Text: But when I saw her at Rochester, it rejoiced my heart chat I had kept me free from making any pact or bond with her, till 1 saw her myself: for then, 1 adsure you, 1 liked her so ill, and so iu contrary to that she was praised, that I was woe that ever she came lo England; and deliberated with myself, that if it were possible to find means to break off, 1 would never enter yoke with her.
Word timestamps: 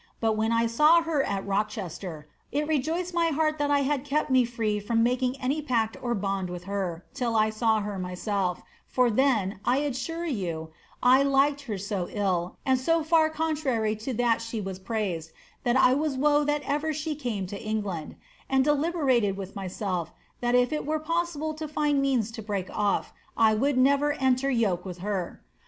But 0.19 0.35
when 0.35 0.51
I 0.51 0.65
saw 0.65 1.03
her 1.03 1.21
at 1.21 1.45
Rochester, 1.45 2.27
it 2.51 2.67
rejoiced 2.67 3.13
my 3.13 3.27
heart 3.27 3.59
chat 3.59 3.69
I 3.69 3.81
had 3.81 4.03
kept 4.03 4.31
me 4.31 4.45
free 4.45 4.79
from 4.79 5.03
making 5.03 5.39
any 5.39 5.61
pact 5.61 5.95
or 6.01 6.15
bond 6.15 6.49
with 6.49 6.63
her, 6.63 7.05
till 7.13 7.33
1 7.33 7.51
saw 7.51 7.81
her 7.81 7.99
myself: 7.99 8.63
for 8.87 9.11
then, 9.11 9.59
1 9.63 9.77
adsure 9.77 10.25
you, 10.25 10.71
1 11.03 11.29
liked 11.29 11.61
her 11.69 11.77
so 11.77 12.07
ill, 12.11 12.57
and 12.65 12.79
so 12.79 13.01
iu 13.01 13.29
contrary 13.29 13.95
to 13.97 14.11
that 14.15 14.41
she 14.41 14.59
was 14.59 14.79
praised, 14.79 15.33
that 15.63 15.77
I 15.77 15.93
was 15.93 16.17
woe 16.17 16.43
that 16.45 16.63
ever 16.63 16.91
she 16.93 17.13
came 17.13 17.45
lo 17.51 17.59
England; 17.59 18.15
and 18.49 18.63
deliberated 18.63 19.37
with 19.37 19.55
myself, 19.55 20.11
that 20.39 20.55
if 20.55 20.73
it 20.73 20.83
were 20.83 20.97
possible 20.97 21.53
to 21.53 21.67
find 21.67 22.01
means 22.01 22.31
to 22.31 22.41
break 22.41 22.71
off, 22.71 23.13
1 23.35 23.59
would 23.59 23.77
never 23.77 24.13
enter 24.13 24.49
yoke 24.49 24.83
with 24.83 24.97
her. 25.05 25.43